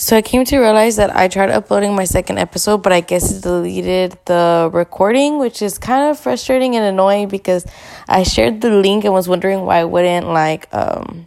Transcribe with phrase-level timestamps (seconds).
[0.00, 3.30] So I came to realize that I tried uploading my second episode, but I guess
[3.30, 7.66] it deleted the recording, which is kind of frustrating and annoying because
[8.08, 11.26] I shared the link and was wondering why I wouldn't like um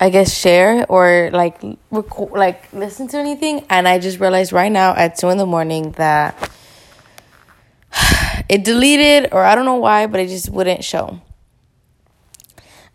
[0.00, 4.72] I guess share or like record like listen to anything and I just realized right
[4.72, 6.50] now at 2 in the morning that
[8.48, 11.20] it deleted or I don't know why, but it just wouldn't show.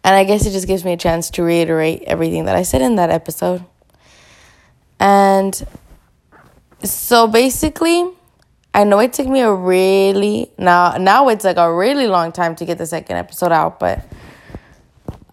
[0.03, 2.81] And I guess it just gives me a chance to reiterate everything that I said
[2.81, 3.63] in that episode.
[5.03, 5.67] And
[6.81, 8.09] so basically,
[8.73, 12.55] I know it took me a really now now it's like a really long time
[12.55, 13.99] to get the second episode out, but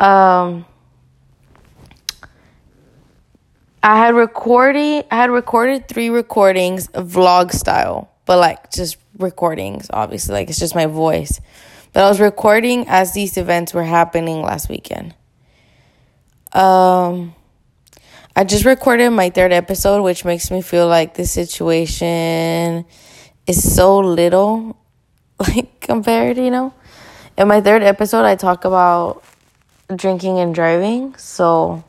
[0.05, 0.66] um
[3.80, 10.34] I had recorded I had recorded three recordings vlog style, but like just recordings, obviously.
[10.34, 11.41] Like it's just my voice.
[11.93, 15.15] But I was recording as these events were happening last weekend.
[16.52, 17.37] Um
[18.36, 22.84] I just recorded my third episode, which makes me feel like this situation
[23.46, 24.76] is so little,
[25.38, 26.72] like compared, you know.
[27.37, 29.24] In my third episode, I talk about
[29.95, 31.82] drinking and driving, so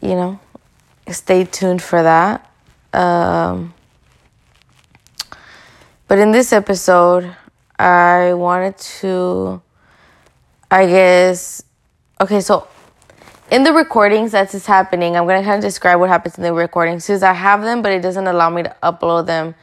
[0.00, 0.38] you know,
[1.08, 2.50] stay tuned for that.
[2.92, 3.74] Um,
[6.06, 7.34] but in this episode,
[7.78, 9.60] I wanted to,
[10.70, 11.62] I guess,
[12.20, 12.66] okay, so
[13.50, 16.52] in the recordings that's just happening, I'm gonna kind of describe what happens in the
[16.52, 19.54] recordings because I have them, but it doesn't allow me to upload them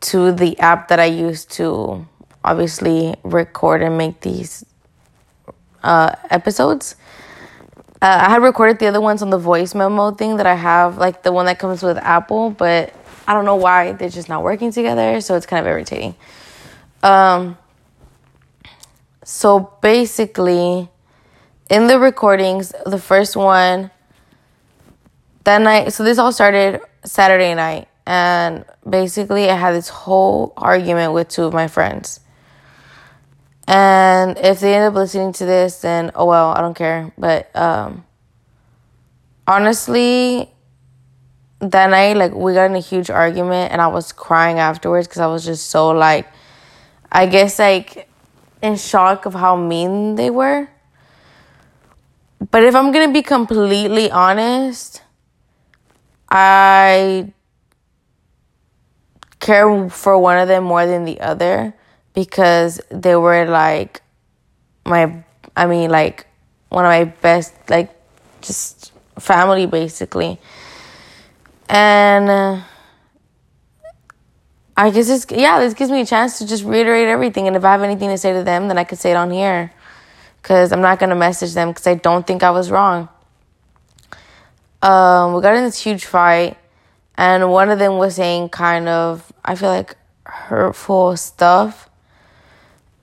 [0.00, 2.06] to the app that I use to
[2.44, 4.64] obviously record and make these
[5.82, 6.96] uh, episodes.
[8.02, 10.98] Uh, I had recorded the other ones on the voice memo thing that I have,
[10.98, 12.92] like the one that comes with Apple, but
[13.26, 16.14] I don't know why they're just not working together, so it's kind of irritating.
[17.02, 17.56] Um,
[19.24, 20.88] so basically,
[21.70, 23.90] in the recordings, the first one
[25.44, 31.12] that night, so this all started Saturday night, and basically, I had this whole argument
[31.12, 32.20] with two of my friends.
[33.68, 37.12] And if they end up listening to this, then oh well, I don't care.
[37.18, 38.04] But um,
[39.46, 40.50] honestly,
[41.58, 45.20] that night, like we got in a huge argument, and I was crying afterwards because
[45.20, 46.26] I was just so like,
[47.10, 48.08] I guess like
[48.62, 50.68] in shock of how mean they were.
[52.50, 55.02] But if I'm gonna be completely honest,
[56.28, 57.32] I
[59.40, 61.74] care for one of them more than the other
[62.14, 64.02] because they were like
[64.84, 65.24] my
[65.56, 66.26] I mean like
[66.68, 67.94] one of my best like
[68.42, 70.38] just family basically.
[71.68, 72.60] And uh,
[74.76, 77.64] I guess it's yeah, this gives me a chance to just reiterate everything and if
[77.64, 79.72] I have anything to say to them, then I could say it on here
[80.46, 83.08] because I'm not going to message them because I don't think I was wrong.
[84.80, 86.56] Um, we got in this huge fight,
[87.18, 91.90] and one of them was saying kind of, I feel like, hurtful stuff.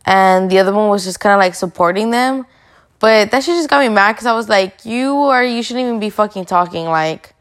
[0.05, 2.45] And the other one was just kind of like supporting them.
[2.99, 5.85] But that shit just got me mad because I was like, you are, you shouldn't
[5.85, 6.85] even be fucking talking.
[6.85, 7.35] Like,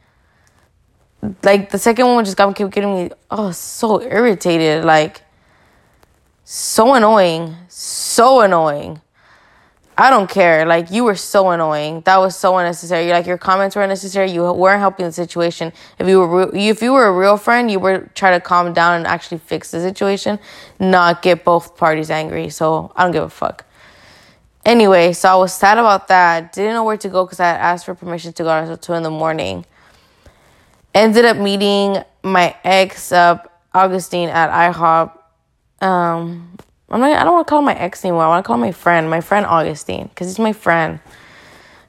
[1.44, 4.84] like the second one just got kept getting me, oh, so irritated.
[4.84, 5.22] Like,
[6.42, 7.54] so annoying.
[7.68, 9.00] So annoying.
[9.96, 10.64] I don't care.
[10.64, 12.00] Like you were so annoying.
[12.02, 13.10] That was so unnecessary.
[13.10, 14.30] Like your comments were unnecessary.
[14.30, 15.72] You weren't helping the situation.
[15.98, 18.72] If you were re- if you were a real friend, you would try to calm
[18.72, 20.38] down and actually fix the situation,
[20.80, 22.48] not get both parties angry.
[22.48, 23.66] So I don't give a fuck.
[24.64, 26.52] Anyway, so I was sad about that.
[26.52, 28.94] Didn't know where to go because I had asked for permission to go until two
[28.94, 29.66] in the morning.
[30.94, 35.18] Ended up meeting my ex up Augustine at IHOP.
[35.84, 36.56] Um,
[36.92, 38.24] I'm not, I don't want to call my ex anymore.
[38.24, 41.00] I want to call my friend, my friend Augustine, because he's my friend.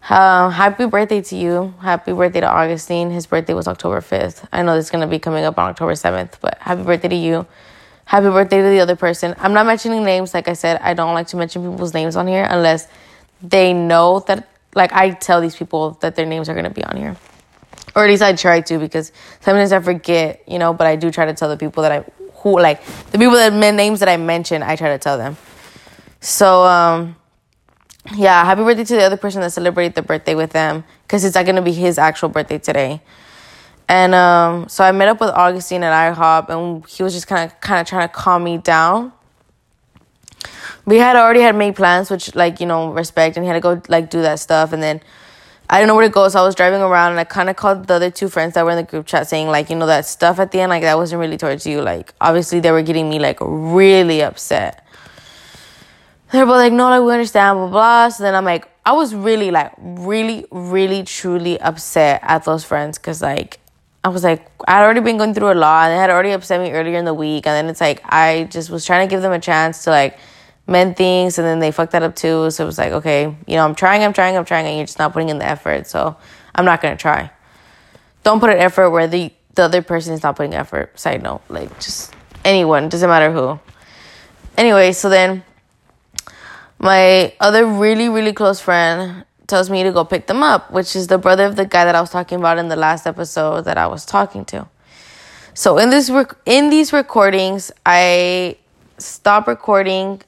[0.10, 1.74] Uh, happy birthday to you.
[1.82, 3.12] Happy birthday to Augustine.
[3.12, 4.48] His birthday was October 5th.
[4.52, 7.10] I know this is going to be coming up on October 7th, but happy birthday
[7.10, 7.46] to you.
[8.06, 9.36] Happy birthday to the other person.
[9.40, 10.34] I'm not mentioning names.
[10.34, 12.88] Like I said, I don't like to mention people's names on here unless
[13.42, 16.84] they know that, like, I tell these people that their names are going to be
[16.84, 17.18] on here.
[17.96, 19.12] Or at least I try to because
[19.42, 22.06] sometimes I forget, you know, but I do try to tell the people that I
[22.44, 25.38] who like the people that men names that I mentioned, I try to tell them.
[26.20, 27.16] So um
[28.16, 31.36] yeah, happy birthday to the other person that celebrated the birthday with them because it's
[31.36, 33.02] not gonna be his actual birthday today.
[33.88, 37.50] And um, so I met up with Augustine at IHOP, and he was just kind
[37.50, 39.14] of kind of trying to calm me down.
[40.86, 43.60] We had already had made plans, which like you know respect, and he had to
[43.60, 45.02] go like do that stuff, and then
[45.74, 47.56] I didn't know where to go, so I was driving around and I kind of
[47.56, 49.88] called the other two friends that were in the group chat saying, like, you know,
[49.88, 51.82] that stuff at the end, like, that wasn't really towards you.
[51.82, 54.86] Like, obviously, they were getting me, like, really upset.
[56.32, 58.10] They're both like, no, like, we understand, blah, blah.
[58.10, 62.98] So then I'm like, I was really like really really truly upset at those friends
[62.98, 63.60] because like
[64.04, 66.60] I was like I'd already been going through a lot and they had already upset
[66.60, 69.22] me earlier in the week and then it's like I just was trying to give
[69.22, 70.20] them a chance to like
[70.66, 73.56] mend things and then they fucked that up too so it was like okay you
[73.56, 75.88] know I'm trying I'm trying I'm trying and you're just not putting in the effort
[75.88, 76.16] so
[76.56, 77.32] I'm not gonna try
[78.24, 81.42] don't put an effort where the the other person is not putting effort side note
[81.50, 82.14] like just
[82.46, 83.60] anyone doesn't matter who
[84.58, 85.44] anyway so then
[86.84, 91.08] my other really, really close friend tells me to go pick them up, which is
[91.08, 93.78] the brother of the guy that I was talking about in the last episode that
[93.78, 94.68] I was talking to.
[95.54, 98.58] So in this rec- in these recordings, I
[98.98, 100.22] stop recording.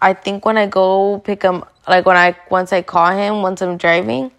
[0.00, 3.62] I think when I go pick him, like when I once I call him, once
[3.62, 4.30] I'm driving,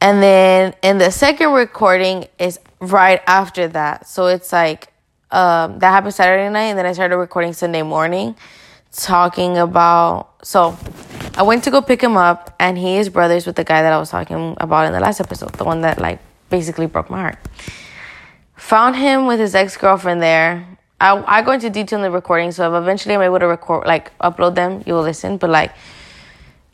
[0.00, 4.08] and then in the second recording is right after that.
[4.08, 4.92] So it's like
[5.30, 8.36] um, that happened Saturday night, and then I started recording Sunday morning
[8.92, 10.76] talking about so
[11.36, 13.92] I went to go pick him up and he is brothers with the guy that
[13.92, 16.18] I was talking about in the last episode, the one that like
[16.48, 17.38] basically broke my heart.
[18.56, 20.66] Found him with his ex girlfriend there.
[21.00, 23.86] I I go into detail in the recording, so if eventually I'm able to record
[23.86, 25.38] like upload them, you will listen.
[25.38, 25.72] But like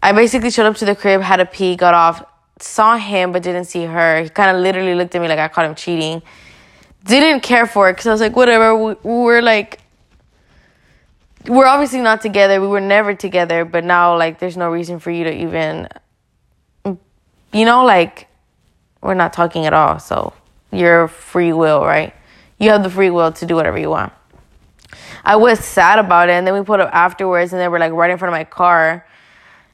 [0.02, 2.24] I basically showed up to the crib, had a pee, got off,
[2.58, 4.22] saw him but didn't see her.
[4.22, 6.22] He kind of literally looked at me like I caught him cheating.
[7.04, 8.76] Didn't care for it because I was like, whatever.
[8.76, 9.80] We, we were like
[11.48, 12.60] we're obviously not together.
[12.60, 15.88] We were never together, but now like there's no reason for you to even
[17.52, 18.28] you know like
[19.00, 19.98] we're not talking at all.
[19.98, 20.32] So
[20.72, 22.12] your free will, right?
[22.58, 24.12] You have the free will to do whatever you want.
[25.24, 27.92] I was sad about it, and then we put up afterwards, and they were like
[27.92, 29.06] right in front of my car.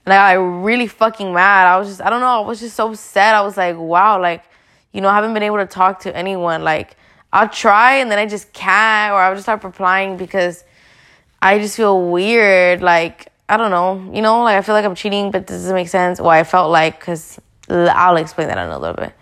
[0.04, 1.66] And I got really fucking mad.
[1.66, 3.34] I was just, I don't know, I was just so sad.
[3.34, 4.42] I was like, wow, like,
[4.92, 6.64] you know, I haven't been able to talk to anyone.
[6.64, 6.96] Like,
[7.32, 10.64] I'll try, and then I just can't, or I'll just start replying because
[11.40, 12.82] I just feel weird.
[12.82, 15.74] Like, I don't know, you know, like I feel like I'm cheating, but this doesn't
[15.74, 16.20] make sense.
[16.20, 17.38] Well, I felt like, because
[17.68, 19.12] I'll explain that in a little bit.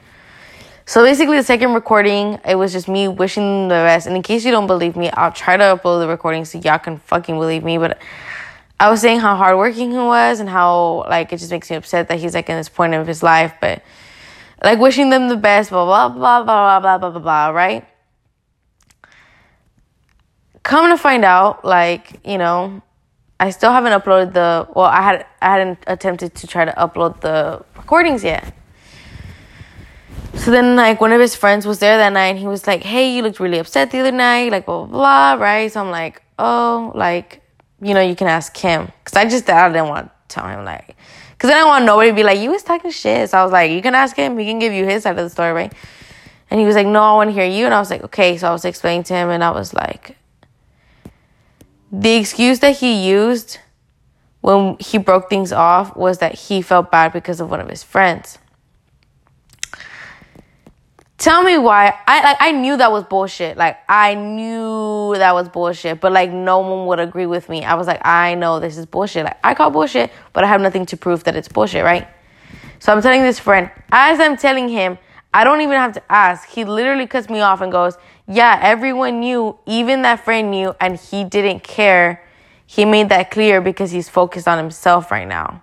[0.91, 4.09] So basically, the second recording, it was just me wishing the best.
[4.09, 6.81] And in case you don't believe me, I'll try to upload the recording so y'all
[6.81, 7.79] can fucking believe me.
[7.79, 8.03] But
[8.81, 12.09] I was saying how hardworking he was and how, like, it just makes me upset
[12.09, 13.55] that he's, like, in this point of his life.
[13.61, 13.85] But,
[14.65, 17.87] like, wishing them the best, blah, blah, blah, blah, blah, blah, blah, blah, right?
[20.65, 22.83] come to find out, like, you know,
[23.39, 27.21] I still haven't uploaded the well, I had I hadn't attempted to try to upload
[27.21, 28.57] the recordings yet.
[30.41, 32.83] So then like one of his friends was there that night and he was like,
[32.83, 35.71] Hey, you looked really upset the other night, like blah blah blah, right?
[35.71, 37.43] So I'm like, Oh, like,
[37.83, 38.91] you know, you can ask him.
[39.05, 40.97] Cause I just I didn't want to tell him like
[41.39, 43.29] Cause I didn't want nobody to be like, You was talking shit.
[43.29, 45.25] So I was like, You can ask him, he can give you his side of
[45.25, 45.73] the story, right?
[46.51, 48.39] And he was like, No, I want to hear you and I was like, Okay,
[48.39, 50.17] so I was explaining to him and I was like
[51.93, 53.59] the excuse that he used
[54.41, 57.83] when he broke things off was that he felt bad because of one of his
[57.83, 58.39] friends.
[61.21, 61.93] Tell me why.
[62.07, 63.59] I like I knew that was bullshit.
[63.59, 67.63] Like I knew that was bullshit, but like no one would agree with me.
[67.63, 69.27] I was like, I know this is bullshit.
[69.27, 72.09] Like I call bullshit, but I have nothing to prove that it's bullshit, right?
[72.79, 74.97] So I'm telling this friend, as I'm telling him,
[75.35, 76.49] I don't even have to ask.
[76.49, 80.99] He literally cuts me off and goes, Yeah, everyone knew, even that friend knew, and
[80.99, 82.25] he didn't care.
[82.65, 85.63] He made that clear because he's focused on himself right now.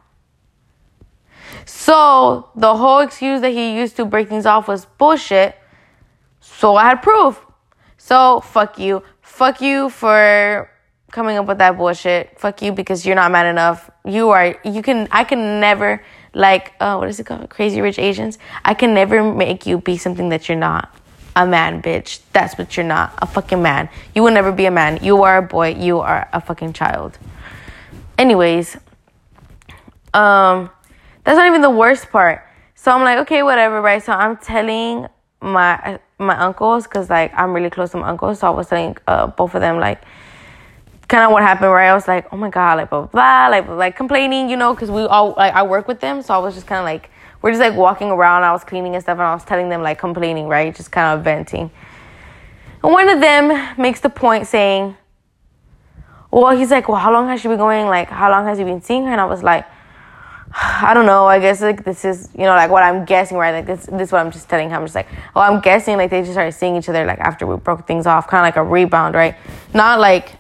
[1.67, 5.57] So the whole excuse that he used to break things off was bullshit.
[6.39, 7.45] So I had proof.
[7.97, 9.03] So fuck you.
[9.21, 10.71] Fuck you for
[11.11, 12.39] coming up with that bullshit.
[12.39, 13.89] Fuck you because you're not man enough.
[14.05, 16.01] You are, you can, I can never
[16.33, 17.49] like uh, what is it called?
[17.49, 18.39] Crazy Rich Asians.
[18.63, 20.95] I can never make you be something that you're not.
[21.35, 22.21] A man, bitch.
[22.31, 23.13] That's what you're not.
[23.21, 23.89] A fucking man.
[24.15, 24.99] You will never be a man.
[25.03, 25.75] You are a boy.
[25.75, 27.19] You are a fucking child.
[28.17, 28.77] Anyways,
[30.13, 30.69] um,
[31.27, 32.41] that's not even the worst part.
[32.75, 34.01] So I'm like, okay, whatever, right?
[34.01, 35.07] So I'm telling
[35.41, 38.39] my my uncles because like I'm really close to my uncles.
[38.39, 40.01] So I was telling uh, both of them like
[41.09, 43.47] kind of what happened where I was like, oh my god, like blah blah, blah
[43.49, 46.37] like like complaining, you know, because we all like I work with them, so I
[46.37, 47.09] was just kind of like
[47.41, 48.43] we're just like walking around.
[48.43, 51.19] I was cleaning and stuff, and I was telling them like complaining, right, just kind
[51.19, 51.69] of venting.
[52.83, 54.95] And one of them makes the point saying,
[56.31, 57.87] well, he's like, well, how long has she been going?
[57.87, 59.11] Like, how long has he been seeing her?
[59.11, 59.65] And I was like,
[60.53, 61.25] I don't know.
[61.25, 63.51] I guess like this is you know like what I'm guessing, right?
[63.51, 64.79] Like this this is what I'm just telling him.
[64.79, 67.45] I'm just like, oh I'm guessing like they just started seeing each other like after
[67.45, 69.35] we broke things off, kind of like a rebound, right?
[69.73, 70.37] Not like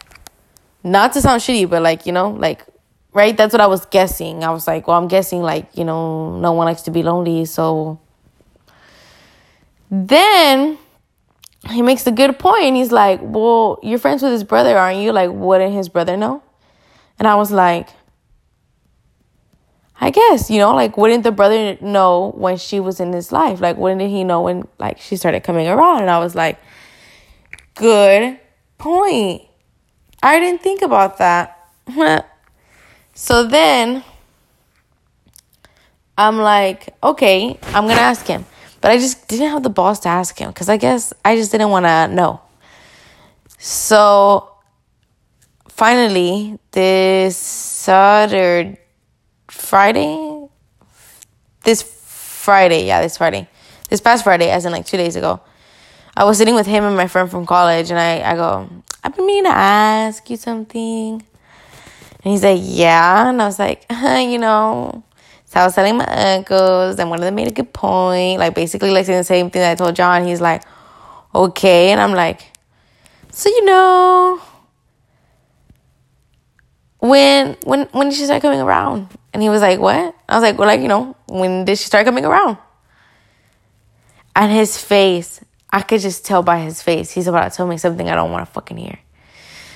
[0.87, 2.65] not to sound shitty, but like, you know, like,
[3.13, 3.35] right?
[3.35, 4.43] That's what I was guessing.
[4.43, 7.45] I was like, well, I'm guessing, like, you know, no one likes to be lonely.
[7.45, 7.99] So
[9.91, 10.77] then
[11.69, 12.75] he makes a good point.
[12.75, 15.11] He's like, well, you're friends with his brother, aren't you?
[15.11, 16.41] Like, wouldn't his brother know?
[17.19, 17.89] And I was like,
[19.99, 23.59] I guess, you know, like wouldn't the brother know when she was in his life?
[23.59, 26.01] Like wouldn't he know when like she started coming around?
[26.01, 26.59] And I was like,
[27.73, 28.39] good
[28.77, 29.41] point.
[30.21, 31.69] I didn't think about that.
[33.13, 34.03] so then
[36.17, 38.45] I'm like, okay, I'm going to ask him.
[38.81, 41.51] But I just didn't have the balls to ask him cuz I guess I just
[41.51, 42.41] didn't want to know.
[43.57, 44.51] So
[45.67, 48.77] finally, this Saturday
[49.67, 50.47] Friday,
[51.63, 53.49] this Friday, yeah, this Friday,
[53.89, 55.41] this past Friday, as in like two days ago,
[56.15, 58.69] I was sitting with him and my friend from college, and I, I go,
[59.03, 61.21] I've been meaning to ask you something.
[62.23, 63.29] And he's like, Yeah.
[63.29, 65.03] And I was like, You know,
[65.43, 68.55] so I was telling my uncles, and one of them made a good point, like
[68.55, 70.25] basically like saying the same thing that I told John.
[70.25, 70.63] He's like,
[71.35, 71.91] Okay.
[71.91, 72.51] And I'm like,
[73.31, 74.41] So, you know,
[76.99, 79.09] when when when did she start coming around?
[79.33, 80.15] And he was like, What?
[80.27, 82.57] I was like, Well, like, you know, when did she start coming around?
[84.35, 85.41] And his face,
[85.71, 88.31] I could just tell by his face, he's about to tell me something I don't
[88.31, 88.99] want to fucking hear.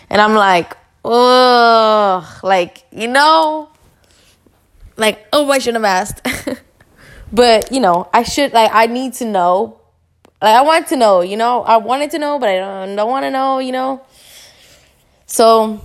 [0.09, 3.69] And I'm like, oh, like, you know,
[4.97, 6.61] like, oh, I shouldn't have asked.
[7.33, 9.79] but, you know, I should, like, I need to know.
[10.41, 13.09] Like, I want to know, you know, I wanted to know, but I don't, don't
[13.09, 14.05] want to know, you know.
[15.25, 15.81] So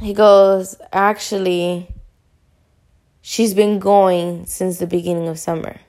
[0.00, 1.88] he goes, actually,
[3.26, 5.80] she's been going since the beginning of summer.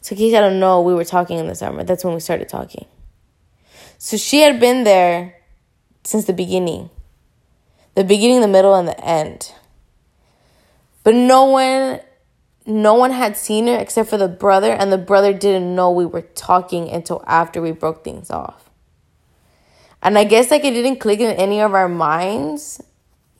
[0.00, 1.84] So, in case I don't know, we were talking in the summer.
[1.84, 2.86] That's when we started talking.
[3.98, 5.36] So, she had been there
[6.02, 6.90] since the beginning
[7.96, 9.52] the beginning, the middle, and the end.
[11.04, 12.00] But no one.
[12.66, 16.06] No one had seen her except for the brother, and the brother didn't know we
[16.06, 18.70] were talking until after we broke things off.
[20.02, 22.80] And I guess like it didn't click in any of our minds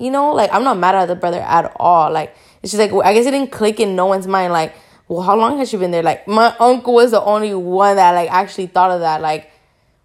[0.00, 2.10] you know, like I'm not mad at the brother at all.
[2.10, 4.52] Like just like I guess it didn't click in no one's mind.
[4.52, 4.74] Like,
[5.08, 6.02] well, how long has she been there?
[6.02, 9.20] Like my uncle was the only one that like actually thought of that.
[9.20, 9.50] Like,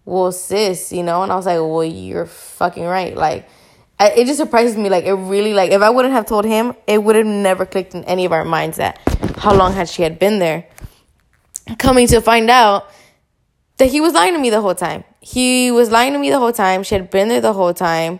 [0.05, 1.23] well, sis, you know.
[1.23, 3.15] And I was like, well, you're fucking right.
[3.15, 3.47] Like,
[3.99, 4.89] I, it just surprises me.
[4.89, 7.93] Like, it really like if I wouldn't have told him, it would have never clicked
[7.93, 8.99] in any of our minds that
[9.37, 10.67] how long had she had been there.
[11.77, 12.89] Coming to find out
[13.77, 15.03] that he was lying to me the whole time.
[15.19, 16.83] He was lying to me the whole time.
[16.83, 18.19] She had been there the whole time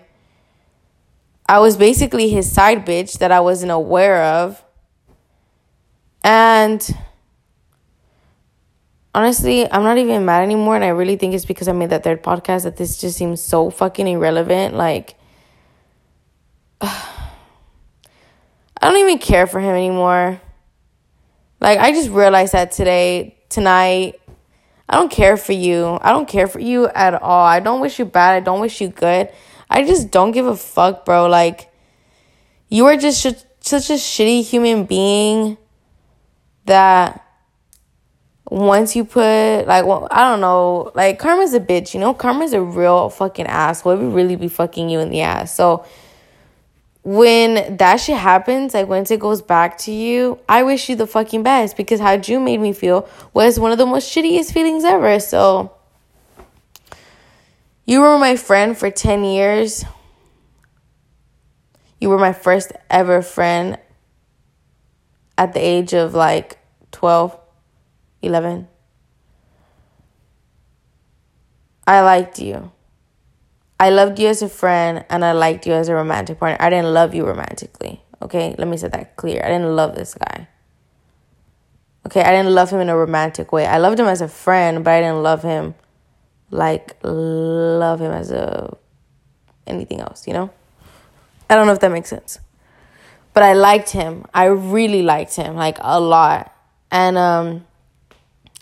[1.47, 4.63] I was basically his side bitch that I wasn't aware of.
[6.23, 6.83] And
[9.13, 10.75] honestly, I'm not even mad anymore.
[10.75, 13.41] And I really think it's because I made that third podcast that this just seems
[13.41, 14.75] so fucking irrelevant.
[14.75, 15.15] Like,
[16.81, 17.29] I
[18.81, 20.41] don't even care for him anymore.
[21.61, 24.19] Like, I just realized that today, tonight.
[24.89, 25.97] I don't care for you.
[26.01, 27.45] I don't care for you at all.
[27.45, 28.35] I don't wish you bad.
[28.35, 29.29] I don't wish you good.
[29.75, 31.27] I just don't give a fuck, bro.
[31.27, 31.69] Like,
[32.69, 35.57] you are just sh- such a shitty human being
[36.65, 37.21] that
[38.49, 42.13] once you put like well, I don't know, like karma's a bitch, you know?
[42.13, 43.93] Karma's a real fucking asshole.
[43.93, 45.53] It would really be fucking you in the ass.
[45.53, 45.85] So
[47.03, 51.05] when that shit happens, like once it goes back to you, I wish you the
[51.05, 54.85] fucking best because how you made me feel was one of the most shittiest feelings
[54.85, 55.19] ever.
[55.19, 55.74] So
[57.85, 59.85] you were my friend for 10 years.
[61.99, 63.77] You were my first ever friend
[65.37, 66.57] at the age of like
[66.91, 67.37] 12,
[68.21, 68.67] 11.
[71.87, 72.71] I liked you.
[73.79, 76.57] I loved you as a friend and I liked you as a romantic partner.
[76.59, 78.01] I didn't love you romantically.
[78.21, 79.41] Okay, let me set that clear.
[79.43, 80.47] I didn't love this guy.
[82.07, 83.67] Okay, I didn't love him in a romantic way.
[83.67, 85.75] I loved him as a friend, but I didn't love him
[86.51, 88.75] like love him as a
[89.67, 90.49] anything else, you know?
[91.49, 92.39] I don't know if that makes sense.
[93.33, 94.25] But I liked him.
[94.33, 96.55] I really liked him like a lot.
[96.91, 97.65] And um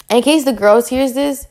[0.10, 1.48] in case the girls hears this,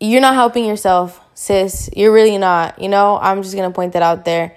[0.00, 1.88] you're not helping yourself, sis.
[1.96, 2.80] You're really not.
[2.80, 4.56] You know, I'm just to point that out there.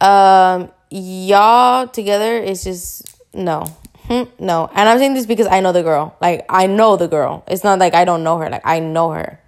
[0.00, 3.64] Um y'all together is just no.
[4.04, 4.70] Hmm, no.
[4.72, 6.16] And I'm saying this because I know the girl.
[6.20, 7.44] Like I know the girl.
[7.46, 8.48] It's not like I don't know her.
[8.48, 9.38] Like I know her.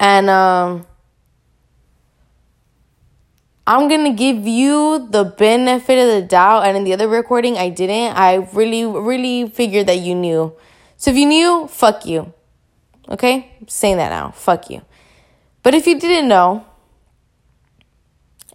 [0.00, 0.86] And um,
[3.66, 6.66] I'm gonna give you the benefit of the doubt.
[6.66, 8.16] And in the other recording, I didn't.
[8.16, 10.54] I really, really figured that you knew.
[10.96, 12.32] So if you knew, fuck you.
[13.08, 13.52] Okay?
[13.60, 14.30] I'm saying that now.
[14.30, 14.82] Fuck you.
[15.62, 16.64] But if you didn't know,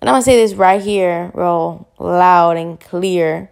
[0.01, 3.51] and I'm gonna say this right here, real loud and clear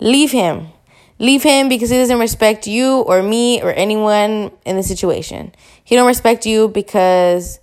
[0.00, 0.68] leave him.
[1.18, 5.52] Leave him because he doesn't respect you or me or anyone in the situation.
[5.84, 7.60] He don't respect you because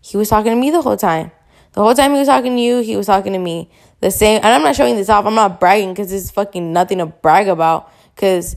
[0.00, 1.30] he was talking to me the whole time.
[1.72, 3.70] The whole time he was talking to you, he was talking to me.
[4.00, 5.26] The same, and I'm not showing this off.
[5.26, 7.90] I'm not bragging because it's fucking nothing to brag about.
[8.14, 8.56] Because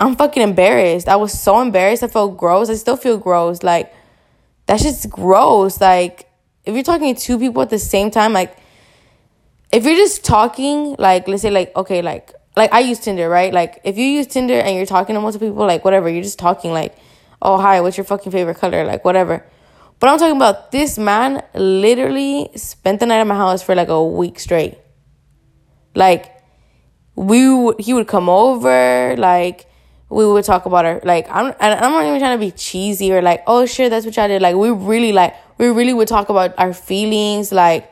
[0.00, 1.06] I'm fucking embarrassed.
[1.06, 2.02] I was so embarrassed.
[2.02, 2.70] I felt gross.
[2.70, 3.62] I still feel gross.
[3.62, 3.94] Like,
[4.66, 5.80] that's just gross.
[5.80, 6.28] Like,
[6.64, 8.56] if you're talking to two people at the same time, like,
[9.70, 13.52] if you're just talking, like, let's say, like, okay, like, like I use Tinder, right?
[13.52, 16.38] Like, if you use Tinder and you're talking to multiple people, like, whatever, you're just
[16.38, 16.96] talking, like,
[17.42, 18.84] oh, hi, what's your fucking favorite color?
[18.84, 19.44] Like, whatever.
[19.98, 23.88] But I'm talking about this man literally spent the night at my house for like
[23.88, 24.78] a week straight.
[25.94, 26.30] Like,
[27.14, 29.66] we would, he would come over, like,
[30.10, 33.12] we would talk about our like I'm and I'm not even trying to be cheesy
[33.12, 36.08] or like oh sure that's what y'all did like we really like we really would
[36.08, 37.90] talk about our feelings like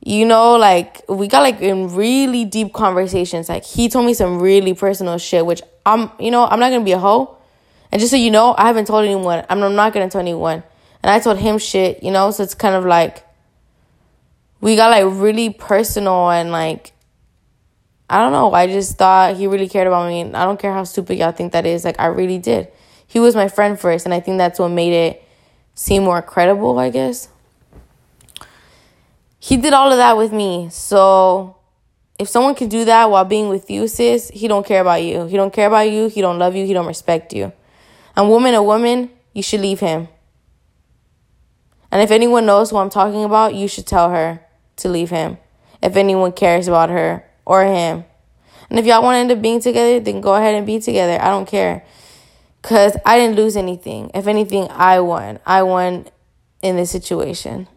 [0.00, 4.40] you know like we got like in really deep conversations like he told me some
[4.40, 7.36] really personal shit which I'm you know I'm not gonna be a hoe
[7.90, 10.62] and just so you know I haven't told anyone I'm, I'm not gonna tell anyone
[11.02, 13.26] and I told him shit you know so it's kind of like
[14.60, 16.92] we got like really personal and like
[18.10, 18.52] I don't know.
[18.52, 20.22] I just thought he really cared about me.
[20.22, 21.84] And I don't care how stupid y'all think that is.
[21.84, 22.68] Like, I really did.
[23.06, 24.06] He was my friend first.
[24.06, 25.24] And I think that's what made it
[25.74, 27.28] seem more credible, I guess.
[29.38, 30.68] He did all of that with me.
[30.70, 31.56] So
[32.18, 35.26] if someone can do that while being with you, sis, he don't care about you.
[35.26, 36.08] He don't care about you.
[36.08, 36.66] He don't love you.
[36.66, 37.52] He don't respect you.
[38.16, 40.08] And woman, a woman, you should leave him.
[41.90, 44.40] And if anyone knows who I'm talking about, you should tell her
[44.76, 45.38] to leave him.
[45.80, 48.04] If anyone cares about her or him.
[48.68, 51.18] And if y'all want to end up being together, then go ahead and be together.
[51.22, 51.86] I don't care.
[52.60, 54.10] Because I didn't lose anything.
[54.12, 55.38] If anything, I won.
[55.46, 56.08] I won
[56.60, 57.68] in this situation.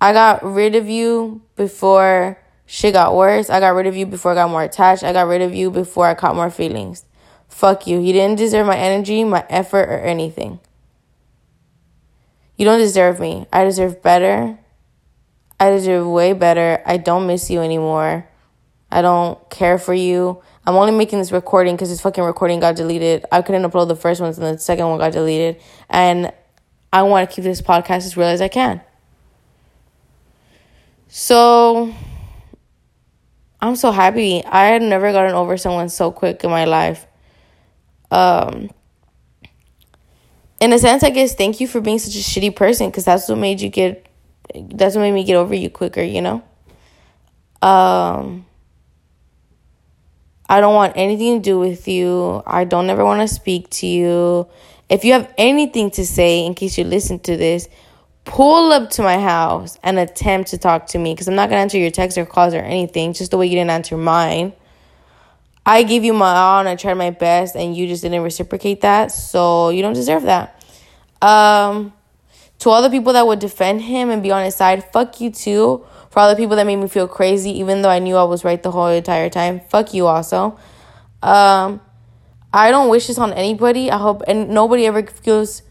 [0.00, 3.50] I got rid of you before shit got worse.
[3.50, 5.02] I got rid of you before I got more attached.
[5.02, 7.04] I got rid of you before I caught more feelings.
[7.48, 7.98] Fuck you.
[7.98, 10.60] You didn't deserve my energy, my effort, or anything.
[12.56, 13.46] You don't deserve me.
[13.52, 14.58] I deserve better.
[15.58, 16.80] I deserve way better.
[16.86, 18.26] I don't miss you anymore.
[18.90, 20.42] I don't care for you.
[20.66, 23.24] I'm only making this recording because this fucking recording got deleted.
[23.32, 25.60] I couldn't upload the first ones and the second one got deleted.
[25.88, 26.32] And
[26.92, 28.80] I want to keep this podcast as real as I can.
[31.12, 31.92] So
[33.60, 34.44] I'm so happy.
[34.44, 37.04] I had never gotten over someone so quick in my life.
[38.12, 38.70] Um,
[40.60, 43.28] in a sense, I guess thank you for being such a shitty person because that's
[43.28, 44.06] what made you get
[44.54, 46.42] that's what made me get over you quicker, you know?
[47.62, 48.46] Um
[50.48, 52.42] I don't want anything to do with you.
[52.46, 54.48] I don't ever want to speak to you.
[54.88, 57.68] If you have anything to say in case you listen to this,
[58.24, 61.58] pull up to my house and attempt to talk to me because I'm not going
[61.58, 64.52] to answer your texts or calls or anything, just the way you didn't answer mine.
[65.64, 68.80] I gave you my all and I tried my best and you just didn't reciprocate
[68.82, 70.62] that, so you don't deserve that.
[71.22, 71.92] Um
[72.60, 75.30] to all the people that would defend him and be on his side, fuck you
[75.30, 75.84] too.
[76.10, 78.44] For all the people that made me feel crazy, even though I knew I was
[78.44, 80.58] right the whole entire time, fuck you also.
[81.22, 81.80] Um,
[82.52, 83.90] I don't wish this on anybody.
[83.90, 85.62] I hope and nobody ever feels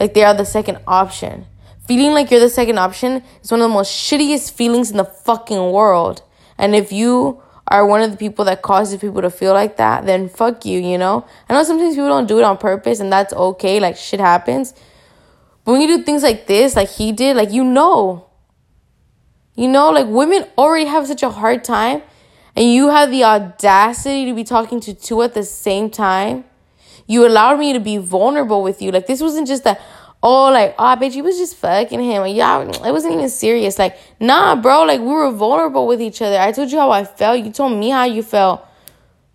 [0.00, 1.46] like they are the second option.
[1.92, 5.04] Feeling like you're the second option is one of the most shittiest feelings in the
[5.04, 6.22] fucking world.
[6.56, 10.06] And if you are one of the people that causes people to feel like that,
[10.06, 11.26] then fuck you, you know?
[11.50, 14.72] I know sometimes people don't do it on purpose and that's okay, like shit happens.
[15.66, 18.26] But when you do things like this, like he did, like you know.
[19.54, 22.00] You know, like women already have such a hard time,
[22.56, 26.46] and you have the audacity to be talking to two at the same time.
[27.06, 28.90] You allowed me to be vulnerable with you.
[28.92, 29.78] Like this wasn't just that,
[30.22, 32.26] oh, like, oh, bitch, you was just fucking him.
[32.26, 33.78] Yeah, it wasn't even serious.
[33.78, 36.38] Like, nah, bro, like we were vulnerable with each other.
[36.38, 37.40] I told you how I felt.
[37.40, 38.66] You told me how you felt.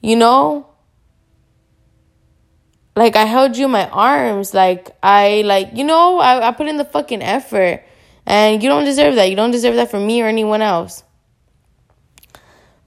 [0.01, 0.67] You know?
[2.97, 4.53] like I held you in my arms.
[4.53, 7.83] Like I like you know, I, I put in the fucking effort.
[8.25, 9.29] And you don't deserve that.
[9.29, 11.03] You don't deserve that from me or anyone else.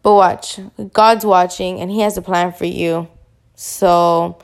[0.02, 0.60] But watch.
[0.92, 3.08] God's watching and he has a plan for you.
[3.54, 4.38] So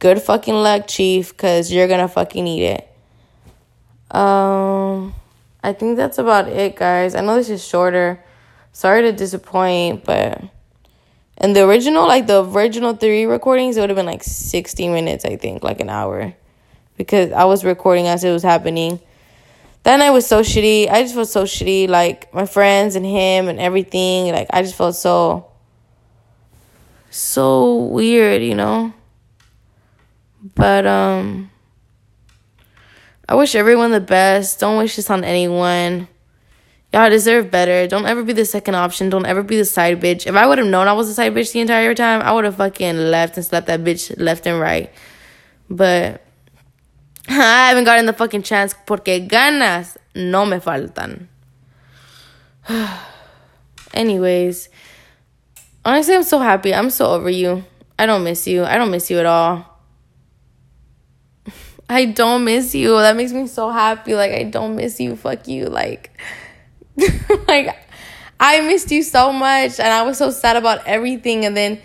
[0.00, 2.93] good fucking luck, Chief, cause you're gonna fucking need it.
[4.10, 5.14] Um
[5.62, 7.14] I think that's about it, guys.
[7.14, 8.22] I know this is shorter.
[8.72, 10.42] Sorry to disappoint, but
[11.38, 15.24] and the original, like the original three recordings, it would have been like 60 minutes,
[15.24, 16.34] I think, like an hour.
[16.96, 19.00] Because I was recording as it was happening.
[19.82, 20.88] That night was so shitty.
[20.88, 21.88] I just felt so shitty.
[21.88, 24.32] Like my friends and him and everything.
[24.32, 25.50] Like I just felt so
[27.10, 28.92] so weird, you know?
[30.54, 31.50] But um
[33.28, 34.60] I wish everyone the best.
[34.60, 36.08] Don't wish this on anyone.
[36.92, 37.88] Y'all deserve better.
[37.88, 39.10] Don't ever be the second option.
[39.10, 40.26] Don't ever be the side bitch.
[40.26, 42.44] If I would have known I was a side bitch the entire time, I would
[42.44, 44.92] have fucking left and slept that bitch left and right.
[45.68, 46.22] But
[47.28, 51.26] I haven't gotten the fucking chance porque ganas no me faltan.
[53.94, 54.68] Anyways,
[55.84, 56.74] honestly, I'm so happy.
[56.74, 57.64] I'm so over you.
[57.98, 58.64] I don't miss you.
[58.64, 59.73] I don't miss you at all.
[61.88, 62.90] I don't miss you.
[62.90, 64.14] That makes me so happy.
[64.14, 65.16] Like I don't miss you.
[65.16, 65.66] Fuck you.
[65.66, 66.10] Like
[67.48, 67.76] like
[68.40, 71.80] I missed you so much and I was so sad about everything and then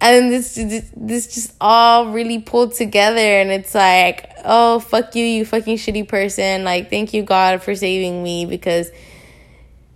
[0.00, 0.54] and this
[0.96, 6.06] this just all really pulled together and it's like oh fuck you you fucking shitty
[6.06, 8.90] person like thank you god for saving me because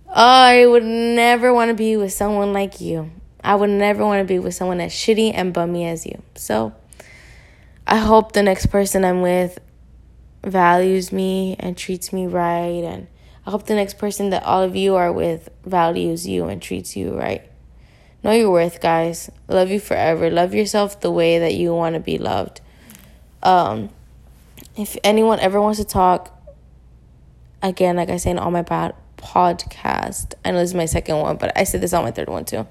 [0.09, 3.09] oh, i would never want to be with someone like you
[3.43, 6.73] i would never want to be with someone as shitty and bummy as you so
[7.87, 9.59] i hope the next person i'm with
[10.43, 13.07] values me and treats me right and
[13.45, 16.95] i hope the next person that all of you are with values you and treats
[16.95, 17.49] you right
[18.23, 19.29] Know your worth, guys.
[19.49, 20.29] Love you forever.
[20.29, 22.61] Love yourself the way that you want to be loved.
[23.43, 23.89] Um,
[24.77, 26.31] if anyone ever wants to talk,
[27.61, 31.17] again, like I say in all my bad podcast, I know this is my second
[31.17, 32.65] one, but I said this on my third one too.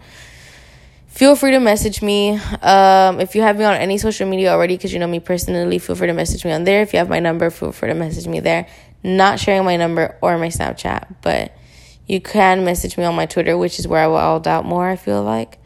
[1.12, 2.38] Feel free to message me.
[2.62, 5.79] Um, if you have me on any social media already, because you know me personally,
[5.79, 6.81] feel free to message me on there.
[6.81, 8.66] If you have my number, feel free to message me there.
[9.05, 11.55] Not sharing my number or my Snapchat, but
[12.07, 14.88] you can message me on my Twitter, which is where I will all doubt more,
[14.88, 15.59] I feel like.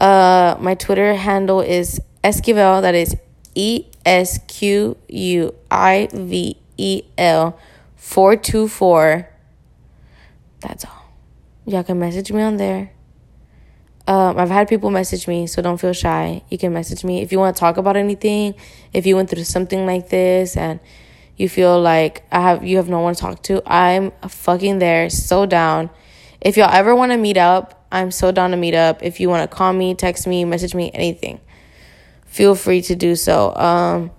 [0.00, 3.14] Uh, my Twitter handle is Esquivel, that is
[3.54, 7.58] E S Q U I V E L
[7.96, 9.28] 424.
[10.60, 11.12] That's all.
[11.66, 12.92] Y'all can message me on there.
[14.06, 16.42] Um, I've had people message me, so don't feel shy.
[16.48, 18.54] You can message me if you want to talk about anything.
[18.92, 20.80] If you went through something like this and
[21.36, 25.08] you feel like I have you have no one to talk to, I'm fucking there,
[25.08, 25.90] so down.
[26.40, 29.02] If y'all ever want to meet up, I'm so down to meet up.
[29.02, 31.40] If you want to call me, text me, message me, anything,
[32.26, 33.54] feel free to do so.
[33.54, 34.10] Um,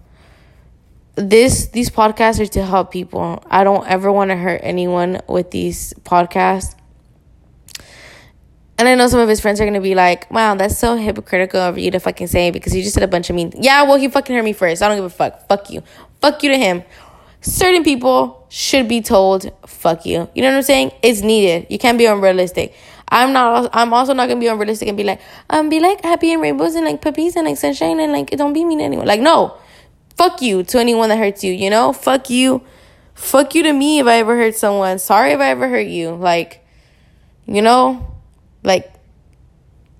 [1.16, 3.44] this these podcasts are to help people.
[3.50, 6.76] I don't ever want to hurt anyone with these podcasts.
[8.78, 11.60] And I know some of his friends are gonna be like, "Wow, that's so hypocritical
[11.60, 13.98] of you to fucking say because you just said a bunch of mean." Yeah, well,
[13.98, 14.82] he fucking hurt me first.
[14.82, 15.48] I don't give a fuck.
[15.48, 15.84] Fuck you.
[16.22, 16.84] Fuck you to him
[17.44, 20.30] certain people should be told fuck you.
[20.34, 20.92] You know what I'm saying?
[21.02, 21.68] It's needed.
[21.70, 22.74] You can't be unrealistic.
[23.10, 26.32] I'm not I'm also not gonna be unrealistic and be like, um be like happy
[26.32, 29.06] and rainbows and like puppies and like sunshine and like don't be mean to anyone.
[29.06, 29.58] Like no.
[30.16, 31.92] Fuck you to anyone that hurts you, you know?
[31.92, 32.62] Fuck you.
[33.16, 35.00] Fuck you to me if I ever hurt someone.
[35.00, 36.12] Sorry if I ever hurt you.
[36.12, 36.64] Like,
[37.48, 38.13] you know?
[38.64, 38.94] Like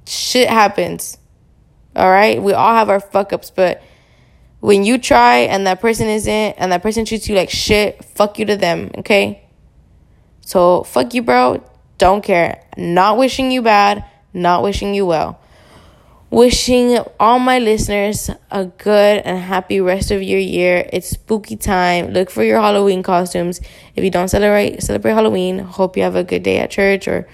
[0.06, 1.18] shit happens.
[1.96, 2.42] Alright?
[2.42, 3.84] We all have our fuck ups, but
[4.60, 8.40] when you try and that person isn't and that person treats you like shit, fuck
[8.40, 9.44] you to them, okay?
[10.46, 11.64] So, fuck you, bro.
[11.98, 12.64] Don't care.
[12.78, 15.40] Not wishing you bad, not wishing you well.
[16.30, 20.90] Wishing all my listeners a good and happy rest of your year.
[20.92, 22.08] It's spooky time.
[22.08, 23.62] Look for your Halloween costumes.
[23.96, 27.28] If you don't celebrate celebrate Halloween, hope you have a good day at church or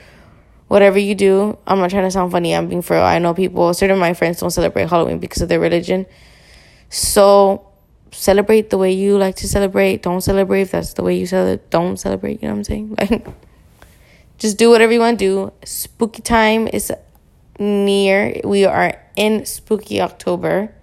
[0.69, 1.57] whatever you do.
[1.67, 2.55] I'm not trying to sound funny.
[2.55, 3.03] I'm being for real.
[3.03, 6.05] I know people, certain of my friends don't celebrate Halloween because of their religion.
[6.89, 7.67] So
[8.11, 10.03] celebrate the way you like to celebrate.
[10.03, 11.69] Don't celebrate if that's the way you celebrate.
[11.69, 12.41] Don't celebrate.
[12.41, 12.95] You know what I'm saying?
[13.11, 13.27] Like,
[14.37, 15.53] just do whatever you want to do.
[15.65, 16.93] Spooky time is
[17.59, 18.39] near.
[18.45, 20.73] We are in spooky October.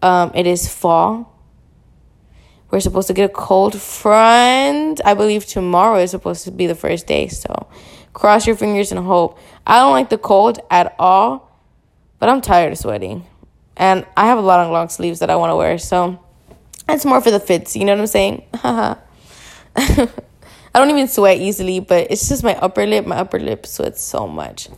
[0.00, 1.28] Um, it is fall.
[2.70, 5.00] We're supposed to get a cold front.
[5.04, 7.26] I believe tomorrow is supposed to be the first day.
[7.26, 7.66] So
[8.12, 9.38] cross your fingers and hope.
[9.66, 11.50] I don't like the cold at all,
[12.18, 13.26] but I'm tired of sweating.
[13.76, 16.22] And I have a lot of long sleeves that I want to wear, so
[16.88, 18.42] it's more for the fits, you know what I'm saying?
[20.74, 23.06] I don't even sweat easily, but it's just my upper lip.
[23.06, 24.68] My upper lip sweats so much.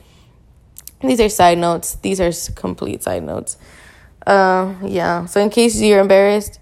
[1.01, 1.97] These are side notes.
[1.97, 3.57] These are complete side notes.
[4.27, 5.27] Uh, yeah.
[5.27, 6.59] So in case you're embarrassed,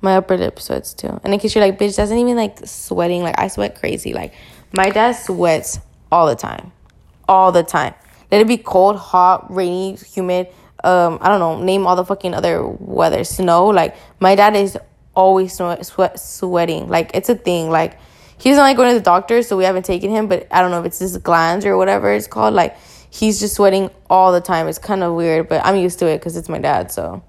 [0.00, 1.20] my upper lip sweats too.
[1.24, 3.22] And in case you're like, bitch, doesn't even like sweating.
[3.22, 4.14] Like I sweat crazy.
[4.14, 4.32] Like
[4.72, 5.78] my dad sweats
[6.14, 6.72] all the time,
[7.28, 7.94] all the time.
[8.30, 10.48] Let it be cold, hot, rainy, humid
[10.84, 13.68] um, I don't know, name all the fucking other weather, snow.
[13.68, 14.78] Like my dad is
[15.14, 16.88] always sweat, sweat sweating.
[16.88, 17.70] Like it's a thing.
[17.70, 17.98] Like
[18.36, 20.28] he doesn't like going to the doctor, so we haven't taken him.
[20.28, 22.52] But I don't know if it's his glands or whatever it's called.
[22.52, 22.76] Like
[23.08, 24.68] he's just sweating all the time.
[24.68, 26.92] It's kind of weird, but I'm used to it because it's my dad.
[26.92, 27.24] So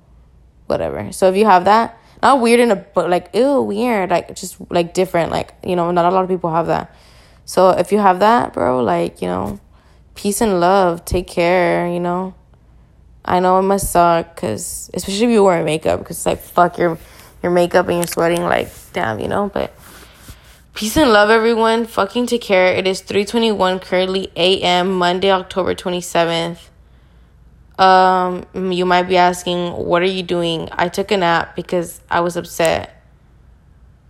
[0.68, 1.14] whatever.
[1.14, 4.58] So if you have that, not weird in a but like ew weird, like just
[4.70, 5.32] like different.
[5.32, 6.94] Like you know, not a lot of people have that.
[7.46, 9.60] So if you have that, bro, like you know,
[10.16, 11.06] peace and love.
[11.06, 11.88] Take care.
[11.88, 12.36] You know.
[13.26, 17.00] I know it must suck because especially if you wear makeup because like fuck your
[17.42, 19.74] your makeup and you're sweating like damn you know but
[20.76, 24.94] peace and love everyone fucking take care it is 3:21 currently a.m.
[24.94, 26.60] Monday October 27th
[27.80, 32.20] um you might be asking what are you doing I took a nap because I
[32.20, 32.95] was upset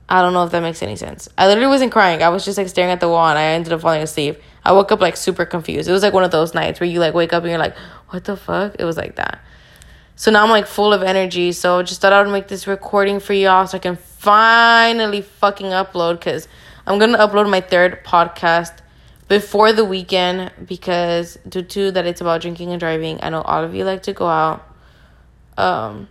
[0.08, 1.28] I don't know if that makes any sense.
[1.38, 2.22] I literally wasn't crying.
[2.22, 4.40] I was just like staring at the wall and I ended up falling asleep.
[4.64, 5.90] I woke up like super confused.
[5.90, 7.76] It was like one of those nights where you like wake up and you're like,
[8.10, 8.76] what the fuck?
[8.78, 9.44] It was like that.
[10.16, 11.52] So now I'm like full of energy.
[11.52, 15.68] So just thought I would make this recording for y'all so I can finally fucking
[15.68, 16.48] upload because
[16.86, 18.78] I'm gonna upload my third podcast
[19.28, 23.20] before the weekend because due to that it's about drinking and driving.
[23.24, 24.64] I know all of you like to go out.
[25.58, 26.10] Um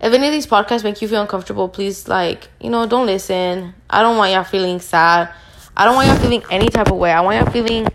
[0.00, 3.74] if any of these podcasts make you feel uncomfortable, please like, you know, don't listen.
[3.90, 5.32] I don't want y'all feeling sad.
[5.76, 7.12] I don't want y'all feeling any type of way.
[7.12, 7.88] I want y'all feeling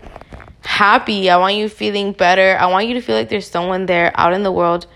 [0.60, 1.30] happy.
[1.30, 2.56] I want you feeling better.
[2.58, 4.86] I want you to feel like there's someone there out in the world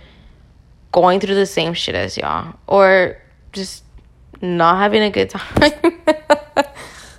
[0.92, 3.18] going through the same shit as y'all or
[3.52, 3.84] just
[4.40, 5.72] not having a good time.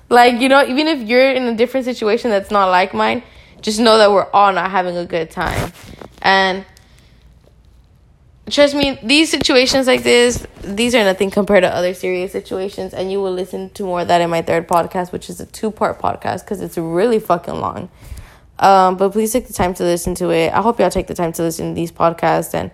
[0.10, 3.24] like, you know, even if you're in a different situation that's not like mine,
[3.62, 5.72] just know that we're all not having a good time.
[6.22, 6.66] And
[8.52, 12.94] trust me, these situations like this, these are nothing compared to other serious situations.
[12.94, 15.46] And you will listen to more of that in my third podcast, which is a
[15.46, 17.90] two part podcast because it's really fucking long.
[18.60, 20.54] Um, but please take the time to listen to it.
[20.54, 22.72] I hope y'all take the time to listen to these podcasts and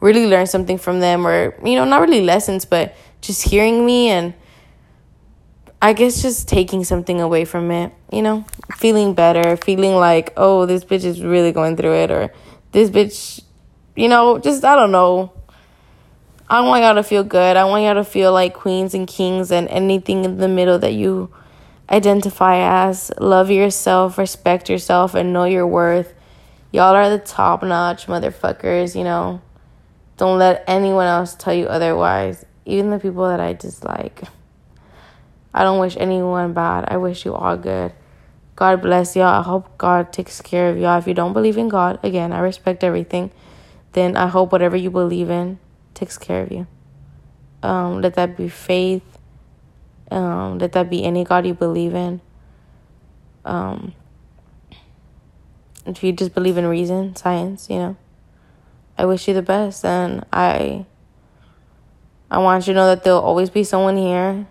[0.00, 4.08] really learn something from them, or, you know, not really lessons, but just hearing me
[4.08, 4.34] and
[5.80, 8.44] I guess just taking something away from it, you know,
[8.76, 12.32] feeling better, feeling like, oh, this bitch is really going through it, or
[12.72, 13.42] this bitch
[13.96, 15.32] you know, just I don't know.
[16.48, 17.56] I want y'all to feel good.
[17.56, 20.92] I want y'all to feel like queens and kings and anything in the middle that
[20.92, 21.32] you
[21.88, 23.10] identify as.
[23.18, 26.12] Love yourself, respect yourself, and know your worth.
[26.70, 29.40] Y'all are the top notch motherfuckers, you know.
[30.16, 32.44] Don't let anyone else tell you otherwise.
[32.66, 34.22] Even the people that I dislike.
[35.52, 36.86] I don't wish anyone bad.
[36.88, 37.92] I wish you all good.
[38.56, 39.40] God bless y'all.
[39.40, 40.98] I hope God takes care of y'all.
[40.98, 43.30] If you don't believe in God, again, I respect everything
[43.94, 45.58] then I hope whatever you believe in
[45.94, 46.66] takes care of you.
[47.62, 49.02] Um, let that be faith.
[50.10, 52.20] Um, let that be any God you believe in.
[53.44, 53.94] Um,
[55.86, 57.96] if you just believe in reason, science, you know,
[58.98, 60.86] I wish you the best, and I,
[62.30, 64.46] I want you to know that there'll always be someone here.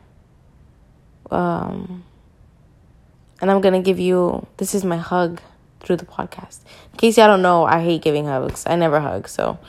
[1.31, 2.03] Um,
[3.41, 4.45] and I'm gonna give you.
[4.57, 5.41] This is my hug
[5.83, 6.61] through the podcast.
[6.91, 8.63] In case y'all don't know, I hate giving hugs.
[8.65, 9.59] I never hug, so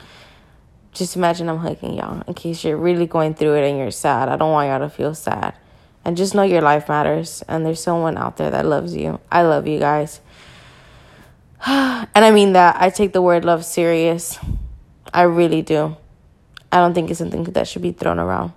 [0.93, 2.23] just imagine I'm hugging y'all.
[2.27, 4.89] In case you're really going through it and you're sad, I don't want y'all to
[4.89, 5.53] feel sad.
[6.03, 9.19] And just know your life matters, and there's someone out there that loves you.
[9.31, 10.21] I love you guys.
[11.65, 12.77] and I mean that.
[12.79, 14.39] I take the word love serious.
[15.13, 15.97] I really do.
[16.71, 18.53] I don't think it's something that should be thrown around.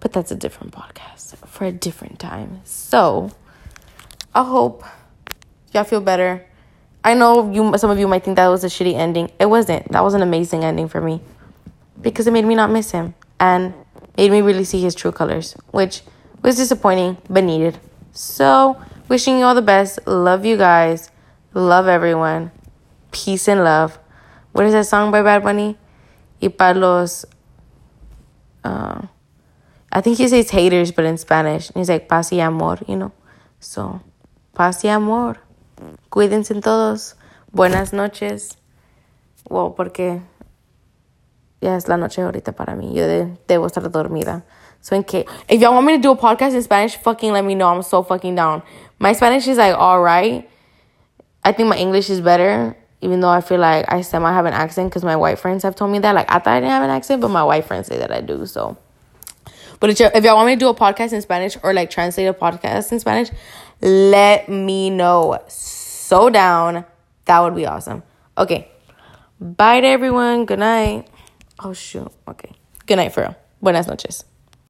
[0.00, 2.60] But that's a different podcast for a different time.
[2.64, 3.30] So,
[4.34, 4.84] I hope
[5.72, 6.44] y'all feel better.
[7.06, 9.30] I know you some of you might think that was a shitty ending.
[9.38, 9.92] It wasn't.
[9.92, 11.20] That was an amazing ending for me.
[12.00, 13.72] Because it made me not miss him and
[14.18, 16.02] made me really see his true colors, which
[16.42, 17.78] was disappointing but needed.
[18.10, 20.04] So, wishing you all the best.
[20.04, 21.12] Love you guys.
[21.54, 22.50] Love everyone.
[23.12, 24.00] Peace and love.
[24.50, 25.78] What is that song by Bad Bunny?
[26.42, 27.24] Y para los
[28.64, 29.06] uh,
[29.92, 31.70] I think he says haters, but in Spanish.
[31.70, 33.12] And he's like, paz y amor, you know?
[33.60, 34.02] So,
[34.54, 35.38] paz y amor.
[36.08, 37.16] Cuídense todos.
[37.52, 38.58] Buenas noches.
[39.48, 40.20] Wow, porque
[41.60, 42.92] ya es la noche ahorita para mí.
[42.94, 44.44] Yo de, debo estar dormida.
[44.80, 47.44] So in case if y'all want me to do a podcast in Spanish, fucking let
[47.44, 47.68] me know.
[47.68, 48.62] I'm so fucking down.
[48.98, 50.48] My Spanish is like alright.
[51.44, 54.52] I think my English is better, even though I feel like I semi have an
[54.52, 56.14] accent because my white friends have told me that.
[56.14, 58.20] Like I thought I didn't have an accent, but my white friends say that I
[58.20, 58.46] do.
[58.46, 58.76] So,
[59.80, 62.34] but if y'all want me to do a podcast in Spanish or like translate a
[62.34, 63.30] podcast in Spanish,
[63.80, 65.38] let me know.
[65.48, 66.84] So down.
[67.26, 68.02] That would be awesome.
[68.38, 68.70] Okay.
[69.40, 70.46] Bye to everyone.
[70.46, 71.08] Good night.
[71.60, 72.10] Oh, shoot.
[72.28, 72.52] Okay.
[72.86, 73.36] Good night, for real.
[73.60, 74.24] Buenas noches.